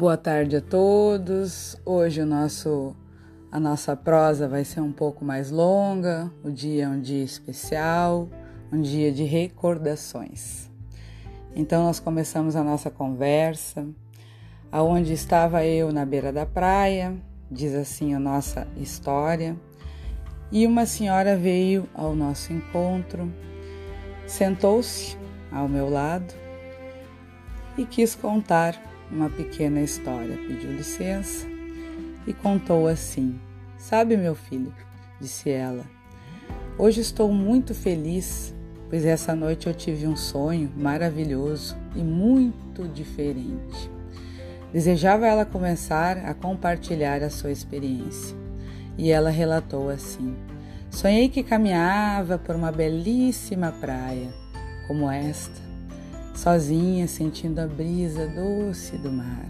[0.00, 1.76] Boa tarde a todos.
[1.84, 2.96] Hoje o nosso
[3.52, 6.32] a nossa prosa vai ser um pouco mais longa.
[6.42, 8.26] O dia é um dia especial,
[8.72, 10.70] um dia de recordações.
[11.54, 13.86] Então nós começamos a nossa conversa
[14.72, 17.14] aonde estava eu na beira da praia,
[17.50, 19.54] diz assim a nossa história,
[20.50, 23.30] e uma senhora veio ao nosso encontro,
[24.26, 25.14] sentou-se
[25.52, 26.32] ao meu lado
[27.76, 30.36] e quis contar uma pequena história.
[30.46, 31.46] Pediu licença
[32.26, 33.38] e contou assim:
[33.78, 34.72] Sabe, meu filho,
[35.20, 35.84] disse ela,
[36.78, 38.54] hoje estou muito feliz,
[38.88, 43.90] pois essa noite eu tive um sonho maravilhoso e muito diferente.
[44.72, 48.36] Desejava ela começar a compartilhar a sua experiência.
[48.96, 50.36] E ela relatou assim:
[50.90, 54.28] Sonhei que caminhava por uma belíssima praia,
[54.86, 55.69] como esta,
[56.40, 59.46] sozinha, sentindo a brisa doce do mar.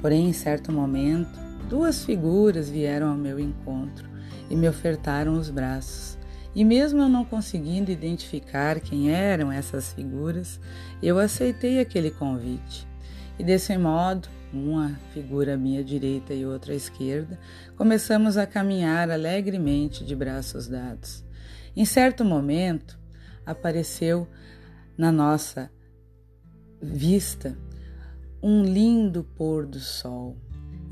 [0.00, 4.08] Porém, em certo momento, duas figuras vieram ao meu encontro
[4.48, 6.16] e me ofertaram os braços.
[6.54, 10.58] E mesmo eu não conseguindo identificar quem eram essas figuras,
[11.02, 12.88] eu aceitei aquele convite.
[13.38, 17.38] E desse modo, uma figura à minha direita e outra à esquerda,
[17.76, 21.22] começamos a caminhar alegremente de braços dados.
[21.76, 22.98] Em certo momento,
[23.44, 24.26] apareceu
[24.96, 25.70] na nossa
[26.84, 27.56] vista
[28.42, 30.36] um lindo pôr do sol.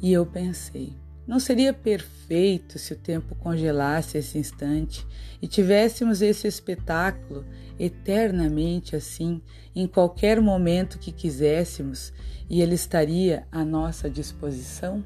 [0.00, 5.06] E eu pensei, não seria perfeito se o tempo congelasse esse instante
[5.40, 7.44] e tivéssemos esse espetáculo
[7.78, 9.40] eternamente assim,
[9.74, 12.12] em qualquer momento que quiséssemos,
[12.48, 15.04] e ele estaria à nossa disposição?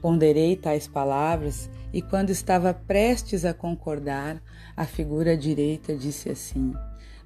[0.00, 4.42] Ponderei tais palavras e, quando estava prestes a concordar,
[4.76, 6.72] a figura direita disse assim: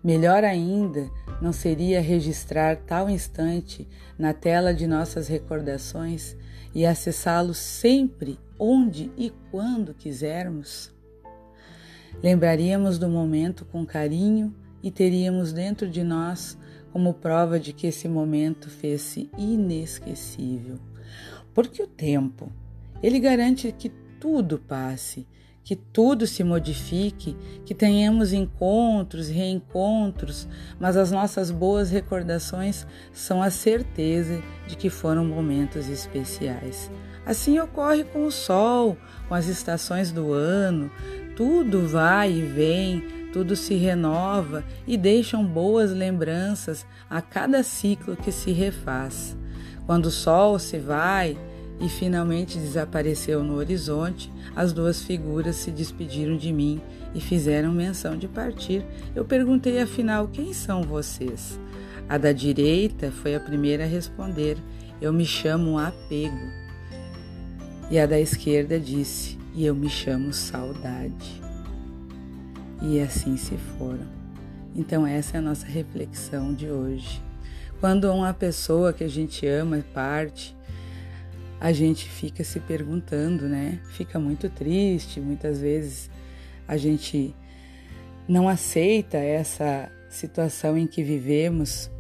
[0.03, 1.11] Melhor ainda
[1.41, 3.87] não seria registrar tal instante
[4.19, 6.37] na tela de nossas recordações
[6.75, 10.92] e acessá-lo sempre, onde e quando quisermos?
[12.23, 16.57] Lembraríamos do momento com carinho e teríamos dentro de nós
[16.92, 20.79] como prova de que esse momento fez-se inesquecível.
[21.53, 22.51] Porque o tempo,
[23.03, 23.89] ele garante que
[24.20, 25.27] tudo passe
[25.68, 27.36] que tudo se modifique,
[27.67, 30.48] que tenhamos encontros, reencontros,
[30.80, 36.90] mas as nossas boas recordações são a certeza de que foram momentos especiais.
[37.27, 38.96] Assim ocorre com o sol,
[39.28, 40.90] com as estações do ano,
[41.36, 48.33] tudo vai e vem, tudo se renova e deixam boas lembranças a cada ciclo que
[48.33, 49.36] se refaz.
[49.84, 51.36] Quando o sol se vai,
[51.80, 56.80] e finalmente desapareceu no horizonte, as duas figuras se despediram de mim
[57.14, 58.84] e fizeram menção de partir.
[59.14, 61.58] Eu perguntei afinal quem são vocês.
[62.08, 64.56] A da direita foi a primeira a responder:
[65.00, 66.50] Eu me chamo Apego.
[67.90, 71.42] E a da esquerda disse: E eu me chamo Saudade.
[72.83, 74.06] E assim se foram.
[74.74, 77.20] Então, essa é a nossa reflexão de hoje.
[77.80, 80.56] Quando uma pessoa que a gente ama parte,
[81.61, 83.80] a gente fica se perguntando, né?
[83.91, 86.11] Fica muito triste, muitas vezes
[86.67, 87.35] a gente
[88.29, 91.91] não aceita essa situação em que vivemos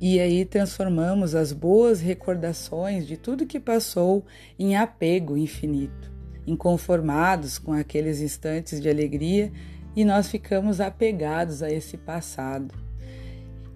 [0.00, 4.24] e aí transformamos as boas recordações de tudo que passou
[4.56, 6.12] em apego infinito,
[6.46, 9.50] inconformados com aqueles instantes de alegria
[9.96, 12.72] e nós ficamos apegados a esse passado.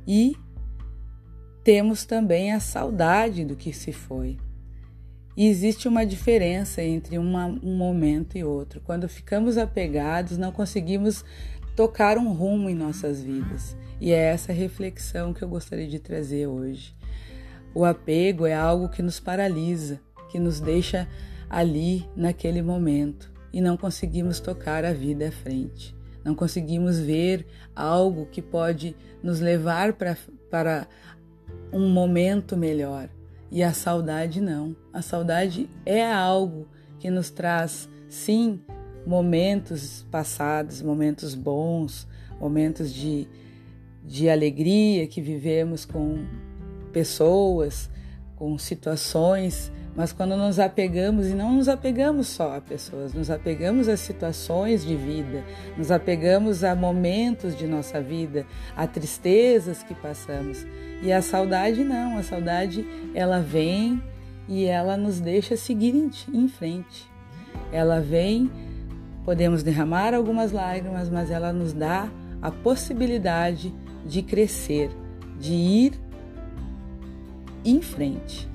[0.06, 0.37] E
[1.65, 4.39] temos também a saudade do que se foi.
[5.37, 8.81] E existe uma diferença entre uma, um momento e outro.
[8.81, 11.25] Quando ficamos apegados, não conseguimos
[11.75, 13.76] tocar um rumo em nossas vidas.
[14.00, 16.94] E é essa reflexão que eu gostaria de trazer hoje.
[17.75, 20.00] O apego é algo que nos paralisa,
[20.31, 21.09] que nos deixa
[21.49, 25.94] ali naquele momento e não conseguimos tocar a vida à frente.
[26.25, 30.87] Não conseguimos ver algo que pode nos levar para
[31.73, 33.08] um momento melhor.
[33.54, 34.75] E a saudade não.
[34.94, 36.66] A saudade é algo
[36.99, 38.62] que nos traz, sim,
[39.06, 42.08] momentos passados, momentos bons,
[42.40, 43.28] momentos de,
[44.02, 46.25] de alegria que vivemos com
[46.94, 47.90] pessoas,
[48.37, 53.89] com situações, mas quando nos apegamos, e não nos apegamos só a pessoas, nos apegamos
[53.89, 55.44] a situações de vida,
[55.77, 60.67] nos apegamos a momentos de nossa vida, a tristezas que passamos.
[61.03, 64.03] E a saudade não, a saudade ela vem
[64.49, 67.11] e ela nos deixa seguir em, frente.
[67.71, 68.50] Ela vem,
[69.25, 72.09] podemos derramar algumas lágrimas, mas ela nos dá
[72.41, 73.75] a possibilidade
[74.06, 74.91] de crescer,
[75.38, 75.93] de ir
[77.65, 78.49] em frente,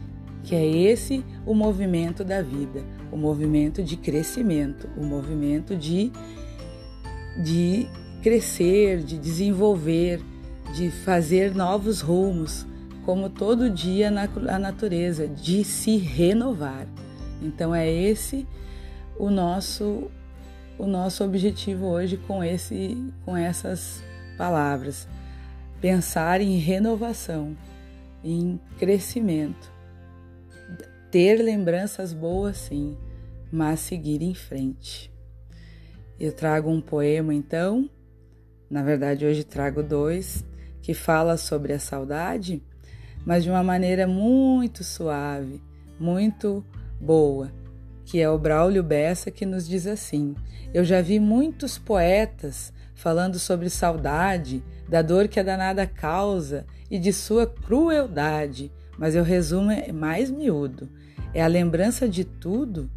[0.47, 6.09] que é esse o movimento da vida, o movimento de crescimento, o movimento de,
[7.44, 7.85] de
[8.23, 10.21] crescer, de desenvolver,
[10.73, 12.65] de fazer novos rumos,
[13.03, 16.88] como todo dia na a natureza, de se renovar.
[17.41, 18.47] Então é esse
[19.19, 20.09] o nosso
[20.79, 24.01] o nosso objetivo hoje com esse com essas
[24.38, 25.09] palavras.
[25.81, 27.55] Pensar em renovação,
[28.23, 29.76] em crescimento.
[31.18, 32.96] Ter lembranças boas sim,
[33.52, 35.12] mas seguir em frente.
[36.19, 37.90] Eu trago um poema então,
[38.69, 40.46] na verdade hoje trago dois,
[40.80, 42.62] que fala sobre a saudade,
[43.25, 45.60] mas de uma maneira muito suave,
[46.00, 46.64] muito
[47.02, 47.52] boa,
[48.06, 50.36] que é o Braulio Bessa que nos diz assim:
[50.72, 57.00] Eu já vi muitos poetas falando sobre saudade, da dor que a danada causa e
[57.00, 60.88] de sua crueldade, mas eu resumo é mais miúdo.
[61.38, 62.89] É a lembrança de tudo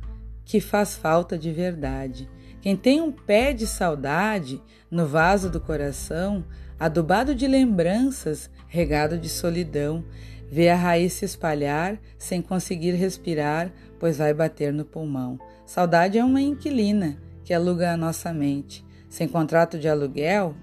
[0.46, 2.26] que faz falta de verdade.
[2.62, 6.42] Quem tem um pé de saudade no vaso do coração,
[6.78, 10.02] adubado de lembranças, regado de solidão,
[10.50, 15.38] vê a raiz se espalhar sem conseguir respirar, pois vai bater no pulmão.
[15.66, 18.82] Saudade é uma inquilina que aluga a nossa mente.
[19.10, 20.54] Sem contrato de aluguel,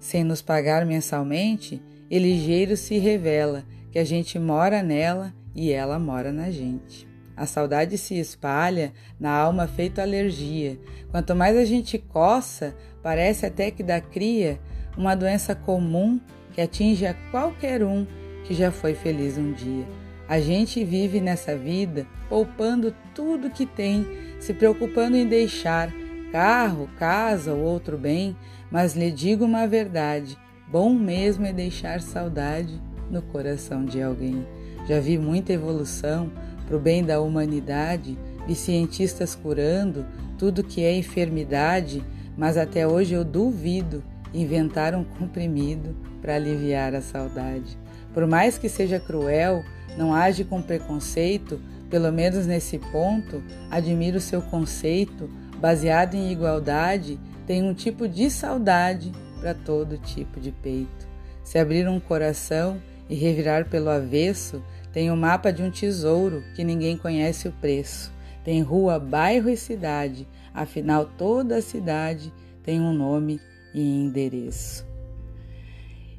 [0.00, 1.80] sem nos pagar mensalmente,
[2.10, 7.11] e ligeiro se revela que a gente mora nela e ela mora na gente.
[7.36, 10.78] A saudade se espalha na alma feito alergia.
[11.10, 14.60] Quanto mais a gente coça, parece até que dá cria
[14.96, 16.20] uma doença comum
[16.52, 18.06] que atinge a qualquer um
[18.44, 19.86] que já foi feliz um dia.
[20.28, 24.06] A gente vive nessa vida poupando tudo que tem,
[24.38, 25.92] se preocupando em deixar
[26.30, 28.36] carro, casa ou outro bem,
[28.70, 30.36] mas lhe digo uma verdade:
[30.68, 32.80] bom mesmo é deixar saudade
[33.10, 34.46] no coração de alguém.
[34.88, 36.32] Já vi muita evolução
[36.66, 40.04] para o bem da humanidade, vi cientistas curando
[40.38, 42.02] tudo que é enfermidade,
[42.36, 44.02] mas até hoje eu duvido
[44.34, 47.78] inventar um comprimido para aliviar a saudade.
[48.12, 49.62] Por mais que seja cruel,
[49.96, 51.60] não age com preconceito,
[51.90, 59.12] pelo menos nesse ponto, admiro seu conceito, baseado em igualdade, tem um tipo de saudade
[59.40, 61.06] para todo tipo de peito.
[61.44, 64.62] Se abrir um coração e revirar pelo avesso,
[64.92, 68.12] tem o mapa de um tesouro que ninguém conhece o preço.
[68.44, 73.40] Tem rua, bairro e cidade, afinal toda a cidade tem um nome
[73.74, 74.86] e endereço.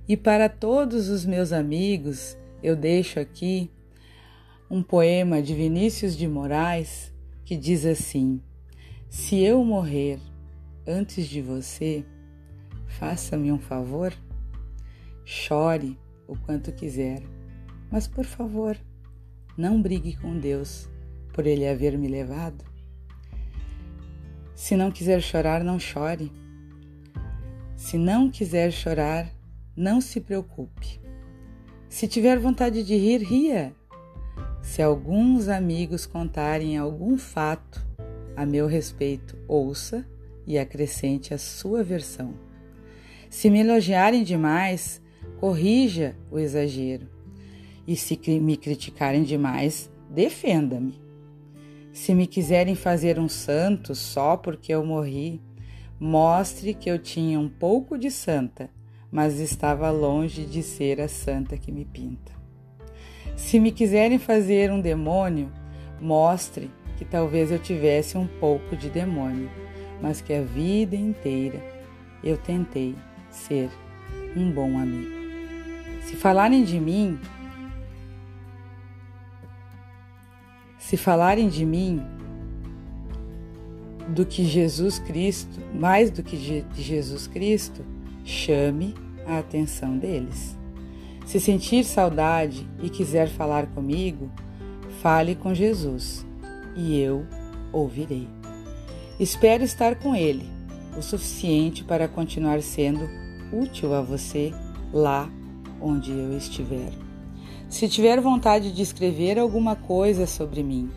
[0.07, 3.69] E para todos os meus amigos, eu deixo aqui
[4.69, 7.13] um poema de Vinícius de Moraes
[7.45, 8.41] que diz assim:
[9.09, 10.19] Se eu morrer
[10.87, 12.03] antes de você,
[12.87, 14.13] faça-me um favor,
[15.23, 15.97] chore
[16.27, 17.21] o quanto quiser,
[17.93, 18.75] mas por favor,
[19.55, 20.89] não brigue com Deus
[21.31, 22.65] por ele haver me levado.
[24.55, 26.31] Se não quiser chorar, não chore.
[27.75, 29.31] Se não quiser chorar,
[29.77, 30.99] não se preocupe.
[31.87, 33.75] Se tiver vontade de rir, ria.
[34.63, 37.85] Se alguns amigos contarem algum fato
[38.35, 40.03] a meu respeito, ouça
[40.47, 42.33] e acrescente a sua versão.
[43.29, 44.99] Se me elogiarem demais,
[45.39, 47.12] corrija o exagero.
[47.85, 51.01] E se me criticarem demais, defenda-me.
[51.91, 55.41] Se me quiserem fazer um santo só porque eu morri,
[55.99, 58.69] mostre que eu tinha um pouco de santa,
[59.11, 62.31] mas estava longe de ser a santa que me pinta.
[63.35, 65.51] Se me quiserem fazer um demônio,
[66.01, 69.49] mostre que talvez eu tivesse um pouco de demônio,
[70.01, 71.61] mas que a vida inteira
[72.23, 72.95] eu tentei
[73.29, 73.69] ser
[74.35, 75.11] um bom amigo.
[76.03, 77.19] Se falarem de mim,
[80.93, 82.03] se falarem de mim
[84.09, 87.83] do que Jesus Cristo, mais do que de Jesus Cristo,
[88.23, 88.93] chame
[89.25, 90.55] a atenção deles.
[91.25, 94.29] Se sentir saudade e quiser falar comigo,
[95.01, 96.23] fale com Jesus
[96.75, 97.25] e eu
[97.71, 98.27] ouvirei.
[99.19, 100.47] Espero estar com Ele
[100.95, 103.09] o suficiente para continuar sendo
[103.51, 104.53] útil a você
[104.93, 105.27] lá
[105.81, 106.91] onde eu estiver.
[107.73, 110.91] Se tiver vontade de escrever alguma coisa sobre mim,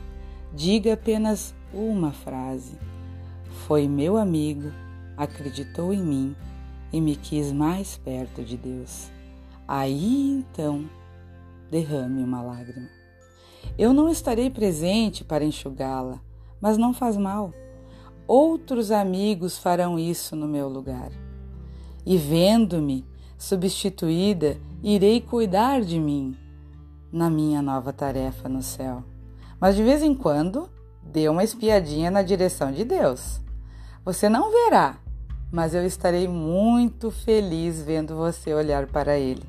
[0.53, 2.79] diga apenas uma frase.
[3.67, 4.71] Foi meu amigo,
[5.17, 6.37] acreditou em mim
[6.93, 9.11] e me quis mais perto de Deus.
[9.67, 10.85] Aí então
[11.71, 12.91] derrame uma lágrima.
[13.79, 16.21] Eu não estarei presente para enxugá-la,
[16.61, 17.55] mas não faz mal.
[18.29, 21.11] Outros amigos farão isso no meu lugar.
[22.05, 23.03] E vendo-me
[23.39, 26.37] substituída, irei cuidar de mim.
[27.13, 29.03] Na minha nova tarefa no céu.
[29.61, 30.69] Mas de vez em quando,
[31.03, 33.41] dê uma espiadinha na direção de Deus.
[34.05, 34.99] Você não verá,
[35.51, 39.43] mas eu estarei muito feliz vendo você olhar para Ele.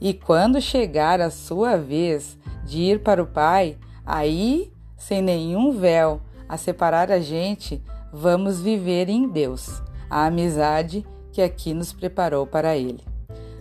[0.00, 6.20] E quando chegar a sua vez de ir para o Pai, aí, sem nenhum véu
[6.48, 7.82] a separar a gente,
[8.12, 13.04] vamos viver em Deus a amizade que aqui nos preparou para Ele.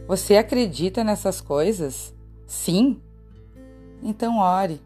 [0.08, 2.14] Você acredita nessas coisas?
[2.46, 3.02] Sim?
[4.02, 4.82] Então ore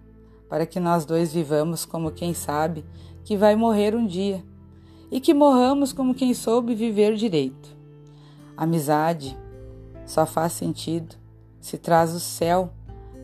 [0.50, 2.86] para que nós dois vivamos como quem sabe
[3.24, 4.43] que vai morrer um dia
[5.12, 7.75] e que morramos como quem soube viver direito.
[8.55, 9.38] Amizade
[10.05, 11.15] só faz sentido
[11.60, 12.72] se traz o céu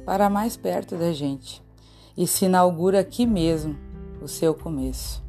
[0.06, 1.64] para mais perto da gente
[2.18, 3.78] e se inaugura aqui mesmo
[4.22, 5.24] o seu começo.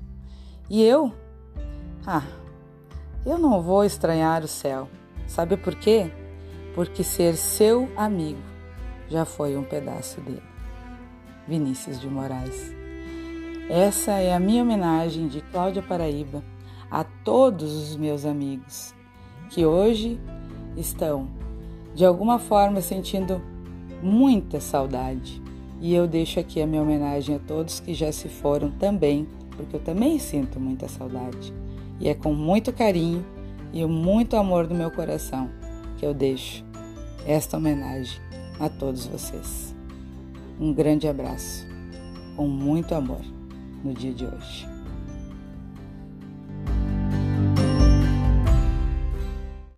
[0.69, 1.13] E eu?
[2.07, 2.27] Ah,
[3.25, 4.89] eu não vou estranhar o céu.
[5.27, 6.11] Sabe por quê?
[6.75, 8.41] Porque ser seu amigo
[9.09, 10.52] já foi um pedaço dele.
[11.47, 12.75] Vinícius de Moraes.
[13.69, 16.43] Essa é a minha homenagem de Cláudia Paraíba
[16.91, 18.95] a todos os meus amigos
[19.51, 20.21] que hoje
[20.77, 21.29] estão
[21.95, 23.41] de alguma forma sentindo
[24.03, 25.41] muita saudade.
[25.81, 29.77] E eu deixo aqui a minha homenagem a todos que já se foram também, porque
[29.77, 31.53] eu também sinto muita saudade.
[31.99, 33.25] E é com muito carinho
[33.73, 35.49] e muito amor do meu coração
[35.97, 36.65] que eu deixo
[37.27, 38.21] esta homenagem
[38.61, 39.72] a todos vocês.
[40.61, 41.67] Um grande abraço,
[42.37, 43.23] com muito amor,
[43.83, 44.72] no dia de hoje.